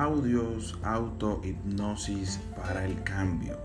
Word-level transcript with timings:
Audios, 0.00 0.78
auto-hipnosis 0.82 2.40
para 2.56 2.86
el 2.86 3.02
cambio. 3.02 3.58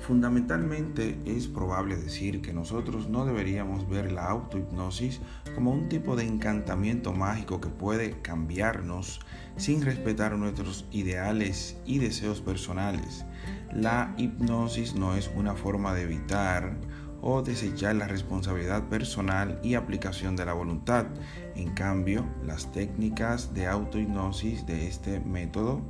Fundamentalmente 0.00 1.20
es 1.26 1.46
probable 1.46 1.98
decir 1.98 2.40
que 2.40 2.54
nosotros 2.54 3.10
no 3.10 3.26
deberíamos 3.26 3.86
ver 3.86 4.10
la 4.10 4.30
autohipnosis 4.30 5.20
como 5.54 5.72
un 5.72 5.90
tipo 5.90 6.16
de 6.16 6.24
encantamiento 6.24 7.12
mágico 7.12 7.60
que 7.60 7.68
puede 7.68 8.18
cambiarnos 8.22 9.20
sin 9.58 9.82
respetar 9.82 10.38
nuestros 10.38 10.86
ideales 10.90 11.76
y 11.84 11.98
deseos 11.98 12.40
personales. 12.40 13.26
La 13.70 14.14
hipnosis 14.16 14.94
no 14.94 15.16
es 15.16 15.30
una 15.36 15.52
forma 15.54 15.92
de 15.92 16.04
evitar 16.04 16.78
o 17.20 17.42
desechar 17.42 17.96
la 17.96 18.08
responsabilidad 18.08 18.84
personal 18.88 19.58
y 19.62 19.74
aplicación 19.74 20.36
de 20.36 20.44
la 20.44 20.52
voluntad. 20.52 21.06
En 21.54 21.74
cambio, 21.74 22.24
las 22.44 22.70
técnicas 22.72 23.54
de 23.54 23.66
autohipnosis 23.66 24.66
de 24.66 24.86
este 24.86 25.20
método 25.20 25.82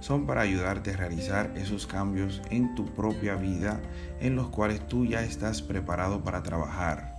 son 0.00 0.26
para 0.26 0.42
ayudarte 0.42 0.92
a 0.92 0.96
realizar 0.96 1.52
esos 1.56 1.86
cambios 1.86 2.42
en 2.50 2.74
tu 2.74 2.84
propia 2.86 3.36
vida 3.36 3.80
en 4.20 4.36
los 4.36 4.48
cuales 4.50 4.86
tú 4.86 5.06
ya 5.06 5.22
estás 5.22 5.62
preparado 5.62 6.22
para 6.22 6.42
trabajar. 6.42 7.16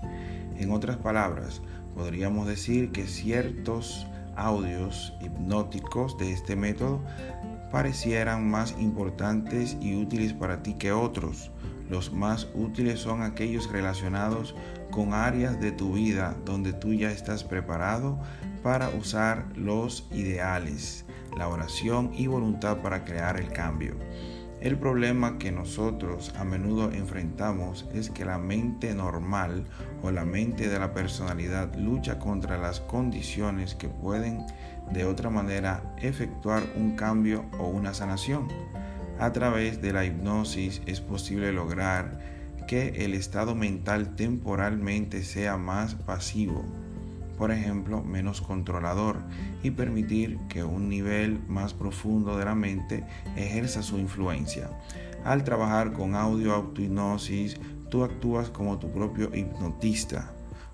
En 0.58 0.72
otras 0.72 0.98
palabras, 0.98 1.62
podríamos 1.96 2.48
decir 2.48 2.92
que 2.92 3.08
ciertos 3.08 4.06
audios 4.36 5.14
hipnóticos 5.22 6.18
de 6.18 6.32
este 6.32 6.56
método 6.56 7.02
parecieran 7.72 8.50
más 8.50 8.76
importantes 8.80 9.78
y 9.82 9.96
útiles 9.96 10.34
para 10.34 10.62
ti 10.62 10.76
que 10.76 10.92
otros. 10.92 11.52
Los 11.90 12.12
más 12.12 12.48
útiles 12.54 13.00
son 13.00 13.22
aquellos 13.22 13.72
relacionados 13.72 14.56
con 14.92 15.14
áreas 15.14 15.60
de 15.60 15.72
tu 15.72 15.94
vida 15.94 16.36
donde 16.46 16.74
tú 16.74 16.94
ya 16.94 17.12
estás 17.12 17.44
preparado 17.44 18.20
para 18.64 18.90
usar 18.90 19.46
los 19.56 20.08
ideales, 20.12 21.06
la 21.38 21.48
oración 21.48 22.12
y 22.16 22.28
voluntad 22.28 22.78
para 22.78 23.06
crear 23.06 23.40
el 23.40 23.50
cambio. 23.50 23.96
El 24.62 24.80
problema 24.80 25.38
que 25.38 25.52
nosotros 25.52 26.34
a 26.40 26.44
menudo 26.44 26.92
enfrentamos 26.92 27.86
es 27.94 28.10
que 28.10 28.26
la 28.26 28.40
mente 28.40 28.96
normal 28.96 29.66
o 30.02 30.10
la 30.10 30.26
mente 30.26 30.70
de 30.70 30.80
la 30.80 30.92
personalidad 30.92 31.76
lucha 31.76 32.18
contra 32.18 32.58
las 32.58 32.80
condiciones 32.80 33.76
que 33.76 33.90
pueden 33.90 34.44
de 34.92 35.06
otra 35.06 35.30
manera 35.30 35.84
efectuar 35.98 36.64
un 36.76 36.96
cambio 36.96 37.46
o 37.60 37.68
una 37.68 37.94
sanación. 37.94 38.48
A 39.20 39.32
través 39.32 39.82
de 39.82 39.94
la 39.94 40.06
hipnosis 40.06 40.82
es 40.86 41.02
posible 41.02 41.52
lograr 41.52 42.20
que 42.68 43.06
el 43.06 43.14
estado 43.14 43.56
mental 43.56 44.16
temporalmente 44.16 45.24
sea 45.24 45.58
más 45.58 45.96
pasivo 45.96 46.66
por 47.38 47.52
ejemplo, 47.52 48.02
menos 48.02 48.42
controlador 48.42 49.18
y 49.64 49.72
permitir 49.72 50.40
que 50.50 50.64
un 50.64 50.90
nivel 50.90 51.40
más 51.48 51.74
profundo 51.74 52.38
de 52.38 52.46
la 52.46 52.56
mente 52.56 53.04
ejerza 53.36 53.84
su 53.84 53.98
influencia. 53.98 54.70
Al 55.24 55.44
trabajar 55.44 55.92
con 55.94 56.16
audio 56.16 56.54
autohipnosis, 56.54 57.58
tú 57.90 58.04
actúas 58.04 58.50
como 58.50 58.80
tu 58.80 58.92
propio 58.92 59.36
hipnotista. 59.36 60.32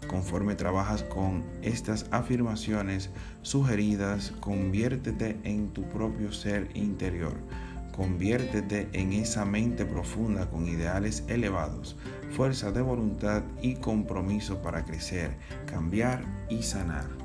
Conforme 0.07 0.55
trabajas 0.55 1.03
con 1.03 1.43
estas 1.61 2.07
afirmaciones 2.11 3.11
sugeridas, 3.43 4.33
conviértete 4.39 5.39
en 5.43 5.69
tu 5.69 5.83
propio 5.89 6.31
ser 6.31 6.69
interior 6.73 7.35
Conviértete 7.95 8.87
en 8.93 9.13
esa 9.13 9.45
mente 9.45 9.85
profunda 9.85 10.49
con 10.49 10.67
ideales 10.67 11.23
elevados, 11.27 11.97
fuerza 12.31 12.71
de 12.71 12.81
voluntad 12.81 13.43
y 13.61 13.75
compromiso 13.75 14.61
para 14.61 14.85
crecer, 14.85 15.35
cambiar 15.65 16.23
y 16.49 16.63
sanar. 16.63 17.20